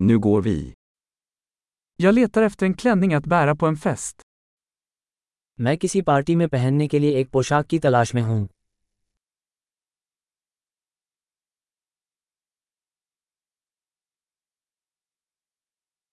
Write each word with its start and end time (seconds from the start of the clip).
Nu 0.00 0.18
går 0.18 0.42
vi. 0.42 0.74
Jag 1.96 2.14
letar 2.14 2.42
efter 2.42 2.66
en 2.66 2.74
klänning 2.74 3.14
att 3.14 3.26
bära 3.26 3.54
på 3.56 3.66
en 3.66 3.76
fest. 3.76 4.22
मैं 5.60 5.76
किसी 5.78 6.02
party 6.02 6.36
में 6.36 6.48
पहनने 6.48 6.86
के 6.88 6.98
लिए 6.98 7.20
एक 7.20 7.30
पोशाक 7.30 7.66
की 7.66 7.78
तलाश 7.78 8.14
में 8.14 8.22
हूँ 8.22 8.48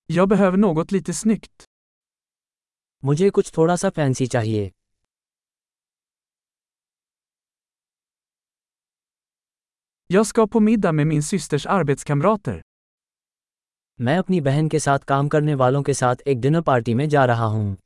Jag 0.10 0.30
behöver 0.30 0.58
något 0.58 0.92
lite 0.92 1.14
snyggt. 1.14 1.64
मुझे 3.04 3.30
कुछ 3.30 3.52
थोड़ा 3.58 3.76
सा 3.76 3.90
फैंसी 3.90 4.28
चाहिए 4.28 4.72
Jag 10.08 10.28
ska 10.28 10.48
på 10.48 10.60
middag 10.60 10.92
med 10.92 11.08
min 11.08 11.24
systers 11.24 11.66
arbetskamrater. 11.66 12.62
मैं 14.02 14.18
अपनी 14.18 14.40
बहन 14.42 14.70
के 14.70 14.80
साथ 14.80 15.00
काम 15.00 15.28
करने 15.28 15.54
वालों 15.56 15.84
के 15.84 15.94
साथ 15.94 16.16
एक 16.28 16.40
डिनर 16.42 16.62
पार्टी 16.62 16.94
में 16.94 17.10
जा 17.10 17.26
रहा 17.26 17.46
हूँ 17.46 17.78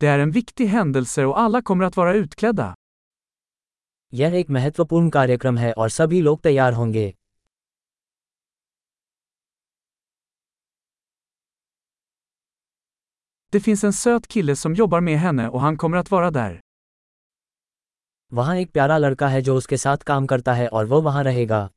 Det 0.00 0.08
är 0.08 0.18
en 0.18 0.32
viktig 0.34 0.66
händelse 0.66 1.24
och 1.24 1.38
alla 1.38 1.62
kommer 1.62 1.84
att 1.84 1.96
vara 1.96 2.12
utklädda. 2.14 2.74
यह 4.12 4.34
एक 4.34 4.50
महत्वपूर्ण 4.50 5.10
कार्यक्रम 5.10 5.58
है 5.58 5.72
और 5.72 5.88
सभी 5.88 6.20
लोग 6.20 6.40
तैयार 6.42 6.72
होंगे 6.72 7.12
Det 13.52 13.60
finns 13.60 13.84
en 13.84 13.92
söt 13.92 14.26
kille 14.26 14.56
som 14.56 14.74
jobbar 14.74 15.00
med 15.00 15.18
henne 15.18 15.48
och 15.48 15.60
han 15.60 15.76
kommer 15.76 15.96
att 15.96 16.10
vara 16.10 16.30
där. 16.30 16.63
वहाँ 18.32 18.56
एक 18.56 18.70
प्यारा 18.72 18.98
लड़का 18.98 19.28
है 19.28 19.40
जो 19.42 19.56
उसके 19.56 19.76
साथ 19.76 19.96
काम 20.06 20.26
करता 20.26 20.54
है 20.54 20.68
और 20.68 20.86
वो 20.86 21.00
वहाँ 21.02 21.24
रहेगा 21.24 21.68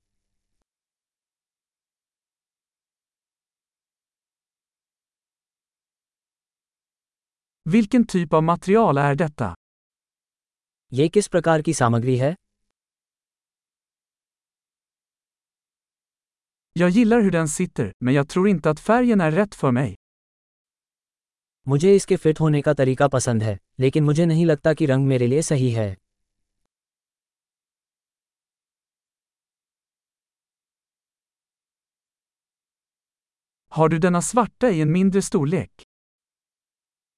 Vilken 7.66 8.04
typ 8.06 8.34
av 8.34 8.44
material 8.44 8.98
är 8.98 9.16
detta? 9.16 9.54
ये 10.92 11.08
किस 11.10 11.28
प्रकार 11.28 11.62
की 11.62 11.74
सामग्री 11.74 12.18
है 12.18 12.36
Jag 16.76 16.90
gillar 16.90 17.22
hur 17.22 17.32
den 17.32 17.48
sitter, 17.48 17.92
men 18.04 18.14
jag 18.14 18.30
tror 18.30 18.50
inte 18.50 18.70
att 18.70 18.80
färgen 18.80 19.22
är 19.22 19.32
rätt 19.32 19.56
för 19.56 19.72
mig. 19.72 19.96
मुझे 21.68 21.96
इसके 21.96 22.16
फिट 22.16 22.40
होने 22.40 22.62
का 22.62 22.74
तरीका 22.74 23.08
पसंद 23.08 23.44
है 23.44 23.58
लेकिन 23.80 24.04
मुझे 24.04 24.26
नहीं 24.26 24.46
लगता 24.46 24.74
कि 24.74 24.86
रंग 24.86 25.08
मेरे 25.08 25.28
लिए 25.28 25.42
सही 25.42 25.72
है 25.72 25.96
Har 33.77 33.89
du 33.89 33.99
denna 33.99 34.23
svarta 34.23 34.71
i 34.71 34.81
en 34.81 34.93
mindre 34.93 35.23
storlek? 35.23 35.83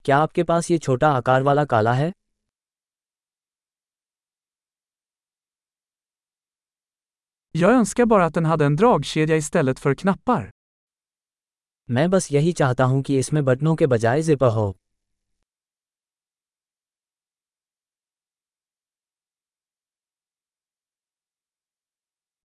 क्या 0.05 0.17
आपके 0.19 0.43
पास 0.45 0.70
ये 0.70 0.79
छोटा 0.79 1.09
आकार 1.17 1.43
वाला 1.43 1.65
काला 1.65 1.93
है 1.93 2.11
Jag 7.55 7.70
önskar 7.70 8.07
bara 8.07 8.25
att 8.25 8.34
den 8.34 8.45
hade 8.45 8.65
en 8.65 8.77
dragkedja 8.77 9.37
istället 9.37 9.79
för 9.79 9.95
knappar. 9.95 10.51
मैं 11.91 12.09
बस 12.11 12.31
यही 12.33 12.53
चाहता 12.53 12.84
हूँ 12.84 13.03
कि 13.03 13.19
इसमें 13.19 13.45
बटनों 13.45 13.75
के 13.77 13.87
बजाय 13.87 14.23
जिपर 14.23 14.48
हो 14.57 14.73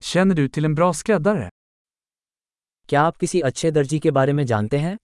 Känner 0.01 0.35
du 0.35 0.49
till 0.49 0.65
en 0.65 0.75
bra 0.75 0.93
skräddare? 0.93 1.49
क्या 2.88 3.02
आप 3.02 3.16
किसी 3.16 3.40
अच्छे 3.40 3.70
दर्जी 3.70 3.98
के 3.98 4.10
बारे 4.10 4.32
में 4.32 4.44
जानते 4.46 4.78
हैं 4.78 4.96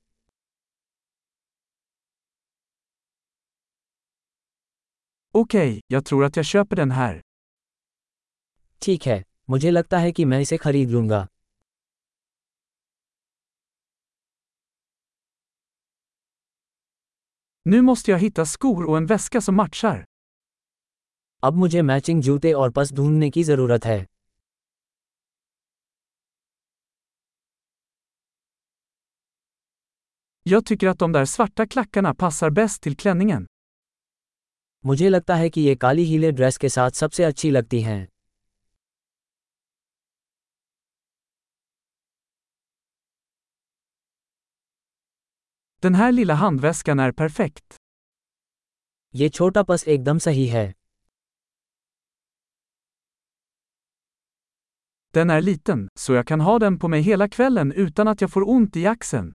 Okej, 5.34 5.80
jag 5.86 6.04
tror 6.04 6.24
att 6.24 6.36
jag 6.36 6.44
köper 6.46 6.76
den 6.76 6.90
här. 6.90 7.20
ठीक 8.82 9.06
है 9.06 9.22
मुझे 9.50 9.70
लगता 9.70 9.98
है 9.98 10.12
कि 10.12 10.24
मैं 10.24 10.40
इसे 10.40 10.56
खरीद 10.56 10.90
लूँगा 10.90 11.26
Nu 17.66 17.82
måste 17.82 18.10
jag 18.10 18.18
hitta 18.18 18.44
skor 18.44 18.84
och 18.84 18.96
en 18.96 19.06
väska 19.06 19.40
som 19.40 19.60
matchar. 19.60 19.96
अब 21.42 21.54
मुझे 21.54 21.82
मैचिंग 21.82 22.22
जूते 22.22 22.52
और 22.52 22.70
पस 22.70 22.92
ढूँढने 22.92 23.30
की 23.30 23.42
ज़रूरत 23.42 23.84
है 23.84 24.04
Jag 30.49 30.65
tycker 30.65 30.87
att 30.87 30.99
de 30.99 31.11
där 31.11 31.25
svarta 31.25 31.67
klackarna 31.67 32.15
passar 32.15 32.49
bäst 32.49 32.81
till 32.81 32.95
klänningen. 32.95 33.45
मुझे 34.85 35.09
लगता 35.09 35.35
है 35.35 35.49
कि 35.49 35.61
ये 35.61 35.75
काली 35.75 36.03
हीले 36.03 36.31
ड्रेस 36.31 36.57
के 36.57 36.69
साथ 36.69 36.91
सबसे 36.91 37.23
अच्छी 37.23 37.51
लगती 37.51 37.79
हैं 37.81 38.07
Den 45.81 45.95
här 45.95 46.11
lilla 46.11 46.33
handväskan 46.33 46.99
är 46.99 47.11
perfekt. 47.11 47.77
ये 49.13 49.29
छोटा 49.29 49.63
पस 49.63 49.87
एकदम 49.87 50.19
सही 50.19 50.45
है 50.47 50.73
Den 55.13 55.29
är 55.29 55.41
liten, 55.41 55.87
så 55.99 56.13
jag 56.13 56.27
kan 56.27 56.41
ha 56.41 56.59
den 56.59 56.79
på 56.79 56.87
mig 56.87 57.01
hela 57.01 57.29
kvällen 57.29 57.71
utan 57.71 58.07
att 58.07 58.21
jag 58.21 58.31
får 58.31 58.49
ont 58.49 58.75
i 58.75 58.85
axeln. 58.85 59.33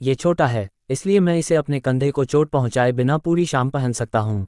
ये 0.00 0.14
छोटा 0.14 0.46
है 0.46 0.68
इसलिए 0.90 1.20
मैं 1.20 1.36
इसे 1.38 1.54
अपने 1.54 1.80
कंधे 1.80 2.10
को 2.10 2.24
चोट 2.24 2.50
पहुँचाए 2.50 2.92
बिना 2.92 3.18
पूरी 3.18 3.46
शाम 3.46 3.70
पहन 3.70 3.92
सकता 3.92 4.18
हूँ 4.18 4.46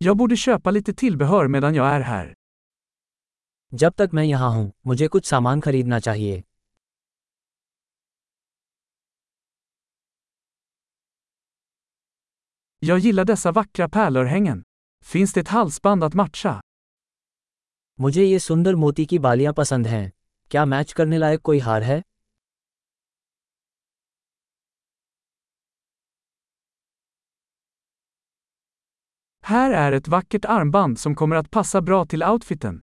Jag 0.00 0.16
borde 0.16 0.36
köpa 0.36 0.70
lite 0.70 0.92
tillbehör 0.92 1.46
medan 1.48 1.74
jag 1.74 1.86
är 1.92 2.00
här. 2.00 2.34
जब 3.72 3.92
तक 3.98 4.10
मैं 4.14 4.24
यहाँ 4.24 4.50
हूँ 4.50 4.72
मुझे 4.86 5.06
कुछ 5.08 5.26
सामान 5.26 5.60
खरीदना 5.60 5.98
चाहिए 6.00 6.42
Jag 12.82 12.98
gillar 12.98 13.24
dessa 13.24 13.52
vackra 13.52 13.88
pärlörhängen. 13.88 14.62
Finns 15.04 15.32
det 15.32 15.40
ett 15.40 15.48
halsband 15.48 16.04
att 16.04 16.14
matcha? 16.14 16.60
मुझे 18.00 18.24
ये 18.24 18.38
सुंदर 18.38 18.74
मोती 18.76 19.04
की 19.06 19.18
बालियाँ 19.18 19.52
पसंद 19.52 19.86
हैं 19.86 20.12
क्या 20.50 20.64
मैच 20.64 20.92
करने 20.92 21.18
लायक 21.18 21.40
कोई 21.40 21.58
हार 21.58 21.82
है 21.82 22.02
Här 29.44 29.72
är 29.72 29.92
ett 29.92 30.08
vackert 30.08 30.46
armband 30.56 30.98
som 30.98 31.14
kommer 31.14 31.36
att 31.36 31.50
passa 31.50 31.80
bra 31.80 32.02
till 32.12 32.22
outfiten. 32.28 32.80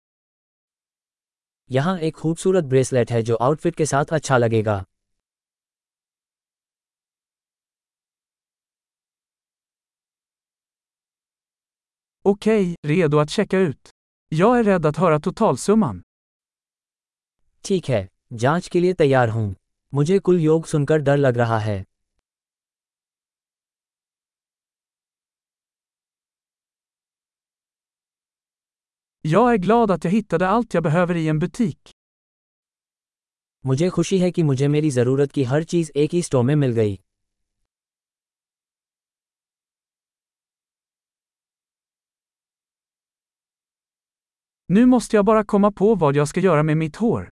यहाँ 1.72 1.98
एक 2.00 2.16
खूबसूरत 2.16 2.64
ब्रेसलेट 2.64 3.12
है 3.12 3.22
जो 3.22 3.36
आउटफिट 3.36 3.76
के 3.76 3.86
साथ 3.86 4.14
अच्छा 4.14 4.38
लगेगा 4.38 4.84
Okej, 12.26 12.76
redo 12.88 13.20
att 13.20 13.30
checka 13.30 13.60
ut. 13.60 13.90
Jag 14.32 14.60
är 14.60 14.64
rädd 14.64 14.86
att 14.86 14.98
höra 14.98 15.20
totalsumman. 15.20 16.02
ठीक 17.64 17.90
है 17.90 18.10
जाँच 18.34 18.68
के 18.68 18.80
लिए 18.80 18.94
तैयार 18.94 19.30
हूँ 19.30 19.56
मुझे 19.94 20.20
कुल 20.20 20.40
योग 20.40 20.66
सुनकर 20.66 20.98
डर 20.98 21.18
लग 21.18 21.38
रहा 21.38 21.60
है 21.60 21.84
Jag 29.26 29.54
är 29.54 29.58
glad 29.58 29.92
att 29.92 30.04
jag 30.04 30.12
hittade 30.12 30.48
allt 30.50 30.74
jag 30.74 30.84
behöver 30.84 31.16
i 31.16 31.28
en 31.28 31.40
butik. 31.44 31.92
मुझे 33.66 33.90
खुशी 33.90 34.18
है 34.20 34.32
कि 34.32 34.44
मुझे 34.44 34.68
मेरी 34.68 34.90
ज़रूरत 34.92 35.32
की 35.32 35.44
हर 35.44 35.64
चीज़ 35.64 35.92
एक 35.96 36.14
ही 36.14 36.22
स्टोर 36.22 36.44
में 36.44 36.56
मिल 36.56 36.72
गई 36.72 37.00
Nu 44.76 44.86
måste 44.86 45.16
jag 45.16 45.26
bara 45.26 45.44
komma 45.44 45.72
på 45.72 45.96
vad 45.96 46.16
jag 46.16 46.28
ska 46.28 46.40
göra 46.40 46.64
med 46.64 46.78
mitt 46.78 46.96
hår. 46.96 47.30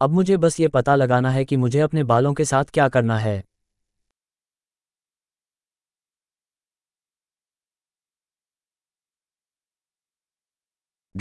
अब 0.00 0.10
मुझे 0.10 0.36
बस 0.36 0.60
ये 0.60 0.68
पता 0.68 0.96
लगाना 0.96 1.30
है 1.30 1.44
कि 1.44 1.56
मुझे 1.56 1.80
अपने 1.80 2.04
बालों 2.04 2.34
के 2.34 2.44
साथ 2.44 2.64
क्या 2.64 2.88
करना 2.88 3.18
है 3.18 3.42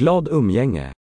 Glad 0.01 0.31
umgänge. 0.31 0.98